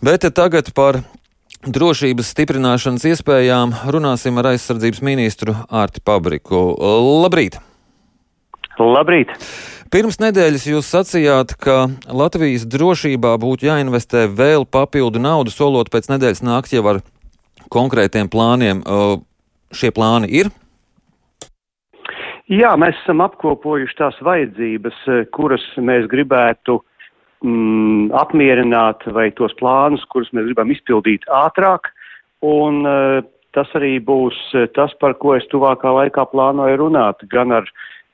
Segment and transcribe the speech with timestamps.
[0.00, 0.96] Bet tagad par
[1.68, 6.56] drošības stiprināšanas iespējām runāsim ar aizsardzības ministru Ārti Pabriku.
[7.20, 7.58] Labrīt!
[8.80, 9.34] Labrīt!
[9.92, 16.44] Pirms nedēļas jūs sacījāt, ka Latvijas drošībā būtu jāinvestē vēl papildu naudu, solot pēc nedēļas
[16.48, 17.04] nākt jau ar
[17.68, 18.80] konkrētiem plāniem.
[19.76, 20.48] Šie plāni ir?
[22.48, 25.04] Jā, mēs esam apkopojuši tās vajadzības,
[25.36, 26.80] kuras mēs gribētu
[27.44, 31.92] mm, apmierināt, vai tos plānus, kurus mēs gribam izpildīt ātrāk.
[32.46, 33.20] Un, uh,
[33.56, 34.36] tas arī būs
[34.76, 37.66] tas, par ko es tuvākā laikā plānoju runāt, gan ar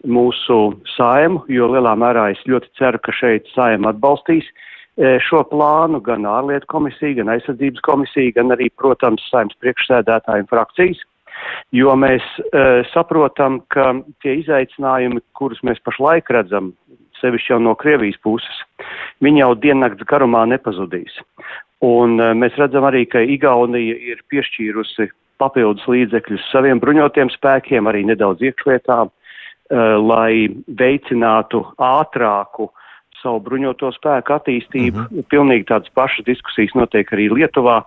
[0.07, 4.49] mūsu saimu, jo lielā mērā es ļoti ceru, ka šeit saima atbalstīs
[5.27, 11.03] šo plānu, gan ārlietu komisija, gan aizsardzības komisija, gan arī, protams, saimas priekšsēdētāji un frakcijas
[11.75, 13.93] jo mēs uh, saprotam, ka
[14.25, 16.73] tie izaicinājumi, kurus mēs pašlaik redzam,
[17.21, 18.63] sevišķi jau no Krievijas puses,
[19.25, 21.21] viņi jau diennakts garumā nepazudīs.
[21.85, 28.07] Un uh, mēs redzam arī, ka Igaunija ir piešķīrusi papildus līdzekļus saviem bruņotiem spēkiem, arī
[28.09, 32.71] nedaudz iekšlietām, uh, lai veicinātu ātrāku
[33.23, 35.03] savu bruņoto spēku attīstību.
[35.03, 35.29] Mm -hmm.
[35.33, 37.83] Pilnīgi tādas pašas diskusijas notiek arī Lietuvā.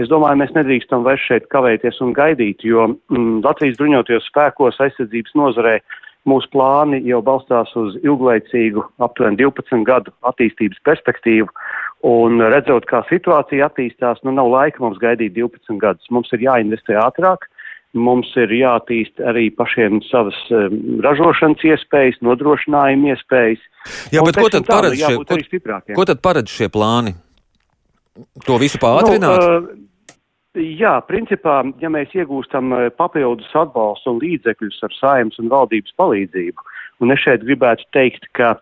[0.00, 5.34] Es domāju, mēs nedrīkstam vairs šeit kavēties un gaidīt, jo mm, Latvijas bruņotajos spēkos aizsardzības
[5.34, 5.80] nozarē
[6.28, 11.48] mūsu plāni jau balstās uz ilglaicīgu, aptuveni 12 gadu attīstības perspektīvu.
[12.08, 16.12] Un redzot, kā situācija attīstās, nu nav laika mums gaidīt 12 gadus.
[16.12, 17.44] Mums ir jāinvestē ātrāk,
[17.92, 23.64] mums ir jātīst arī pašiem savas um, ražošanas iespējas, nodrošinājuma iespējas.
[24.14, 25.40] Jā, bet ko tad, paredz šie, ko,
[25.98, 27.16] ko tad paredz šie plāni?
[28.46, 29.40] To visu pātrināt?
[29.40, 29.89] Nu, uh,
[30.58, 36.64] Jā, principā, ja mēs iegūstam eh, papildus atbalstu un līdzekļus ar saimnes un valdības palīdzību,
[37.04, 38.56] un es šeit gribētu teikt, ka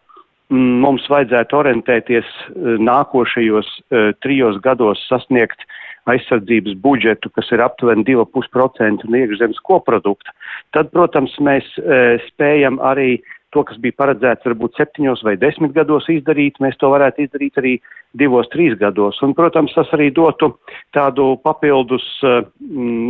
[0.52, 5.64] mm, mums vajadzētu orientēties uh, nākošajos uh, trijos gados sasniegt
[6.12, 10.36] aizsardzības budžetu, kas ir aptuveni 2,5% no iekšzemes koprodukta,
[10.76, 15.72] tad, protams, mēs uh, spējam arī uh, to, kas bija paredzēts varbūt septiņos vai desmit
[15.76, 17.74] gados izdarīt, mēs to varētu izdarīt arī
[18.18, 19.20] divos, trīs gados.
[19.24, 20.50] Un, protams, tas arī dotu
[20.96, 22.42] tādu papildus, eh,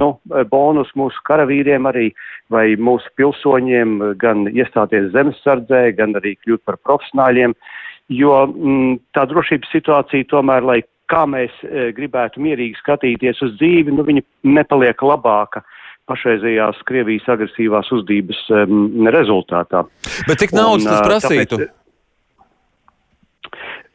[0.03, 0.13] nu,
[0.51, 2.11] bonus mūsu karavīriem arī
[2.51, 7.57] vai mūsu pilsoņiem gan iestāties zemesardzē, gan arī kļūt par profesionāļiem,
[8.15, 13.55] jo m, mm, tā drošības situācija tomēr, lai kā mēs e, gribētu mierīgi skatīties uz
[13.57, 14.25] dzīvi, nu, viņa
[14.59, 15.65] nepaliek labāka.
[16.09, 19.85] Pašreizējās Krievijas agresīvās uzdības um, rezultātā.
[20.29, 21.61] Bet cik naudas tas prasītu?
[21.61, 21.75] Tāpēc,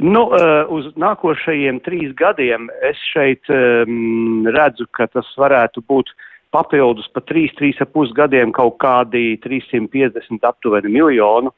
[0.04, 0.26] Nu,
[0.74, 6.10] uz nākošajiem trīs gadiem es šeit um, redzu, ka tas varētu būt
[6.52, 11.54] papildus pa trīs, trīs ap pus gadiem kaut kādi 350 aptuveni miljonu.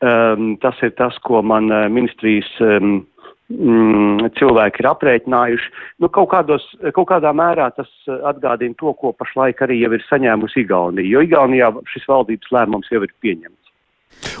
[0.00, 3.02] Um, tas ir tas, ko man ministrijas um,
[3.50, 5.72] mm, cilvēki ir aprēķinājuši.
[6.02, 6.66] Nu, kaut, kādos,
[6.96, 11.24] kaut kādā mērā tas eh, atgādina to, ko pašlaik arī jau ir saņēmusi Igaunija, jo
[11.26, 13.56] Igaunijā šis valdības lēmums jau ir pieņemts.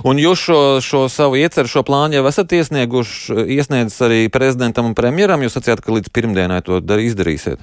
[0.04, 4.96] Un jūs šo, šo savu ieceru, šo plānu jau esat iesnieguši, iesniedzis arī prezidentam un
[4.98, 5.44] premjeram.
[5.44, 7.62] Jūs sacījāt, ka līdz pirmdienai to dar, izdarīsiet.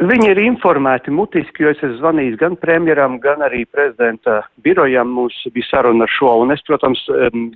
[0.00, 5.10] Viņi ir informēti mutiski, jo es esmu zvanījis gan premjeram, gan arī prezidenta birojam.
[5.12, 7.02] Mums bija saruna ar šo, un es, protams,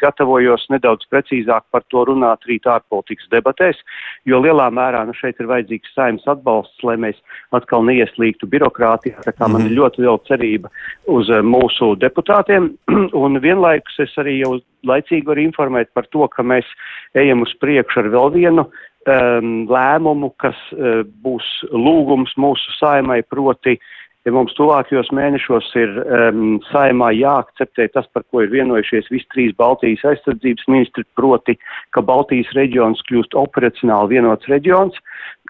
[0.03, 3.81] gatavojos nedaudz precīzāk par to runāt rīt ārpolitikas debatēs,
[4.29, 7.17] jo lielā mērā nu, šeit ir vajadzīgs saimnes atbalsts, lai mēs
[7.57, 9.25] atkal neieslīgtu birokrātijā.
[9.25, 9.79] Tā kā man ir mhm.
[9.81, 10.73] ļoti liela cerība
[11.17, 12.75] uz mūsu deputātiem,
[13.25, 16.69] un vienlaikus es arī jau laicīgi varu informēt par to, ka mēs
[17.17, 18.69] ejam uz priekšu ar vēl vienu
[19.09, 23.77] um, lēmumu, kas uh, būs lūgums mūsu saimai, proti,
[24.25, 29.55] ja mums tuvākajos mēnešos ir um, saimā jāakceptē tas, par ko ir vienojušies visi trīs
[29.61, 31.59] Baltijas aizsardzības ministri, proti,
[31.97, 34.99] ka Baltijas reģions kļūst operacionāli vienots reģions,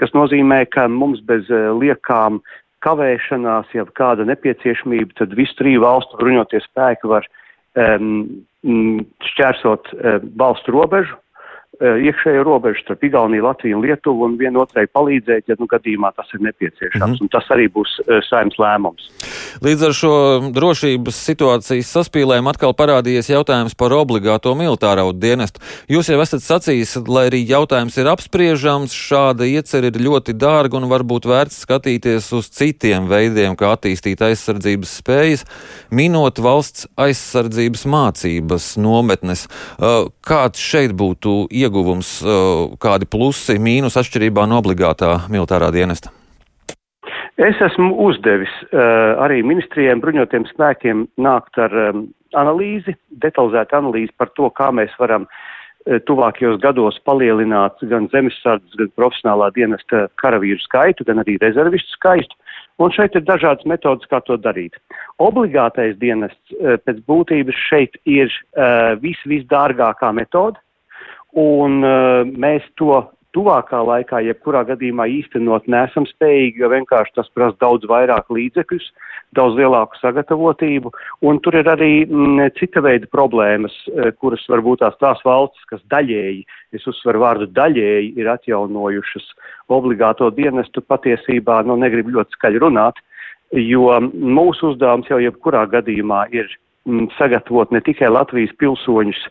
[0.00, 2.42] kas nozīmē, ka mums bez uh, liekām
[2.84, 7.28] kavēšanās, ja kāda nepieciešamība, tad visu triju valstu bruņoties spēki var
[7.80, 8.26] um,
[9.32, 11.16] šķērsot uh, valstu robežu,
[11.84, 16.40] iekšējo robežu starp Igauniju, Latviju un Lietuvu un vienotrai palīdzēt, ja nu gadījumā tas ir
[16.46, 17.18] nepieciešams.
[17.20, 17.32] Mm -hmm.
[17.32, 19.08] Tas arī būs uh, saimnes lēmums.
[19.64, 20.14] Līdz ar šo
[20.54, 25.60] drošības situācijas saspīlēm atkal parādījies jautājums par obligāto militāro dienestu.
[25.88, 30.88] Jūs jau esat sacījis, lai arī jautājums ir apspriežams, šāda iecer ir ļoti dārga un
[30.88, 35.44] varbūt vērts skatīties uz citiem veidiem, kā attīstīt aizsardzības spējas,
[35.90, 39.48] minot valsts aizsardzības mācības nometnes.
[39.78, 41.73] Uh, kāds šeit būtu iespējams?
[41.74, 46.12] Ieguvums, uh, kādi plusi, mīnus atšķirībā no obligātā militārā dienesta?
[47.34, 52.06] Es esmu uzdevis uh, arī ministrijiem, bruņotiem spēkiem nākt ar um,
[52.38, 55.26] analīzi, detalizētu analīzi par to, kā mēs varam
[56.08, 62.38] tuvākajos gados palielināt gan zemesardzes, gan profesionālā dienesta karavīru skaitu, gan arī rezervistu skaitu.
[62.80, 64.78] Un šeit ir dažādas metodas, kā to darīt.
[65.20, 66.56] Obligātais dienests
[66.88, 70.56] pēc būtības šeit ir uh, vis, visdārgākā metode,
[71.40, 73.02] un uh, mēs to
[73.34, 78.86] tuvākā laikā, jebkurā gadījumā īstenot nesam spējīgi, jo vienkārši tas prasa daudz vairāk līdzekļus,
[79.34, 80.92] daudz lielāku sagatavotību,
[81.26, 85.66] un tur ir arī m, mm, cita veida problēmas, e, kuras varbūt tās tās valstis,
[85.72, 86.44] kas daļēji,
[86.78, 89.26] es uzsveru vārdu daļēji, ir atjaunojušas
[89.74, 93.02] obligāto dienestu patiesībā, nu negribu ļoti skaļi runāt,
[93.58, 96.50] jo mūsu uzdevums jau jebkurā gadījumā ir
[97.18, 99.30] sagatavot ne tikai Latvijas pilsoņus e,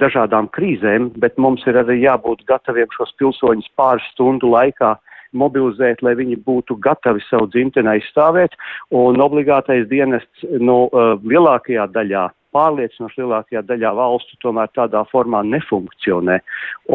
[0.00, 4.96] dažādām krīzēm, bet mums ir arī jābūt gataviem šos pilsoņus pāris stundu laikā
[5.36, 8.56] mobilizēt, lai viņi būtu gatavi savu dzimteni aizstāvēt,
[8.94, 16.38] un obligātais dienests no uh, lielākajā daļā pārliecinoši lielākajā daļā valstu tomēr tādā formā nefunkcionē.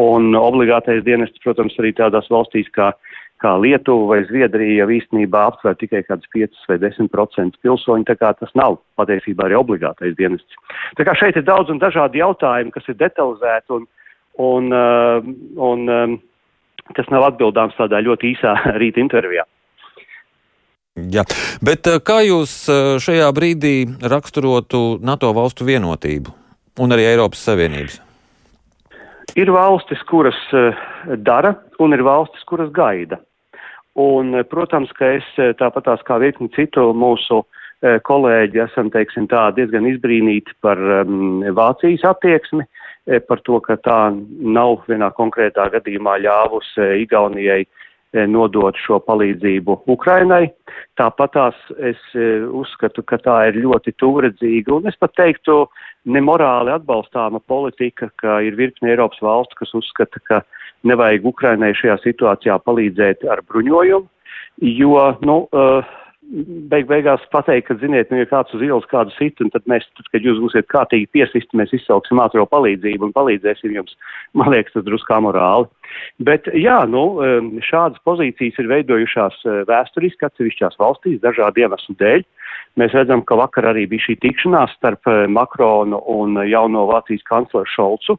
[0.02, 2.90] Un obligātais dienests, protams, arī tādās valstīs kā
[3.42, 8.32] kā Lietuva vai Zviedrija jau īstenībā aptver tikai kādas 5 vai 10% pilsoņu, tā kā
[8.38, 10.58] tas nav patiesībā arī obligātais dienests.
[10.98, 13.88] Tā kā šeit ir daudz un dažādi jautājumi, kas ir detalizēti un,
[14.42, 15.32] un, uh,
[15.70, 16.20] un um,
[16.96, 19.46] kas nav atbildāms tādā ļoti īsā rīta intervijā.
[21.12, 21.24] Jā,
[21.64, 23.76] bet uh, kā jūs uh, šajā brīdī
[24.12, 26.34] raksturotu NATO valstu vienotību
[26.82, 28.00] un arī Eiropas Savienības?
[29.32, 30.36] Ir valstis, kuras
[31.24, 33.16] dara, un ir valstis, kuras gaida.
[34.00, 39.50] Un, protams, ka es eh, tāpatās kā virkni citu mūsu e, kolēģi esam, teiksim, tā
[39.52, 42.64] diezgan izbrīnīti par um, Vācijas attieksmi,
[43.26, 47.64] par to, ka tā nav vienā konkrētā gadījumā ļāvusi Igaunijai
[48.30, 50.52] nodot šo palīdzību Ukrainai.
[51.00, 55.64] Tāpatās es uzskatu, ka tā ir ļoti tūredzīga un es pat teiktu
[56.04, 60.42] nemorāli atbalstāma politika, ka ir virkni Eiropas valstu, kas uzskata, ka
[60.88, 64.08] nevajag Ukrainai šajā situācijā palīdzēt ar bruņojumu,
[64.62, 65.98] jo, nu, uh,
[66.70, 69.84] beig beigās pateikt, ka, ziniet, nu, ja kāds uz ielas kādu sit, un tad mēs,
[69.98, 73.96] tad, kad jūs būsiet kārtīgi piesisti, mēs izsauksim ātro palīdzību un palīdzēsim jums,
[74.38, 75.68] man liekas, tas druskā morāli.
[76.24, 82.24] Bet, jā, nu, um, šādas pozīcijas ir veidojušās uh, vēsturiski atsevišķās valstīs dažādu iemeslu dēļ.
[82.80, 87.68] Mēs redzam, ka vakar arī bija šī tikšanās starp uh, Makronu un jauno Vācijas kancleru
[87.68, 88.16] Šolcu,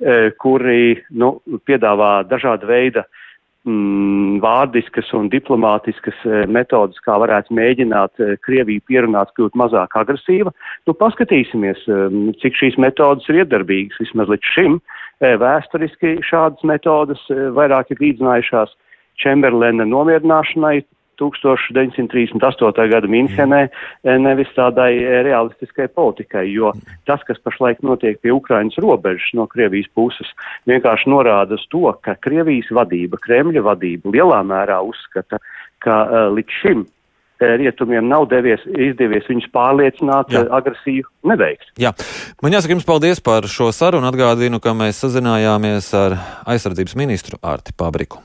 [0.00, 1.34] E, kuri nu,
[1.68, 3.02] piedāvā dažāda veida
[3.68, 10.54] mm, vārdiskas un diplomātiskas metodas, kā varētu mēģināt Krieviju pierunāt kļūt mazāk agresīva.
[10.88, 11.84] Nu, paskatīsimies,
[12.40, 14.00] cik šīs metodas ir iedarbīgas.
[14.00, 14.78] Vismaz līdz šim
[15.20, 18.72] vēsturiski šādas metodas vairāk ir līdzinājušās
[19.20, 20.78] Čemberlena nomierināšanai,
[21.20, 22.88] 1938.
[22.90, 26.72] gada Minhenē, eh, nevis tādai eh, realistiskai politikai, jo
[27.08, 30.30] tas, kas pašlaik notiek pie Ukrainas robežas no Krievijas puses,
[30.70, 35.40] vienkārši norāda uz to, ka Krievijas vadība, Kremļa vadība lielā mērā uzskata,
[35.80, 36.88] ka uh, līdz šim
[37.40, 40.44] rietumiem nav devies, izdevies viņus pārliecināt Jā.
[40.60, 41.72] agresīvu neveikt.
[41.80, 41.94] Jā.
[42.44, 44.10] Man jāsaka jums paldies par šo sarunu.
[44.10, 46.18] Atgādinu, ka mēs sazinājāmies ar
[46.50, 48.20] aizsardzības ministru Ārti Pabriku.